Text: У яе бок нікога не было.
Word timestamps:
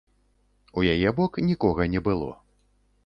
У 0.79 0.85
яе 0.95 1.09
бок 1.19 1.37
нікога 1.49 1.81
не 1.97 2.05
было. 2.09 2.31